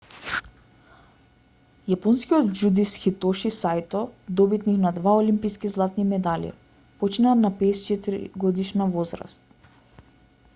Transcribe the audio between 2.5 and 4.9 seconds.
џудист хитоши саито добитник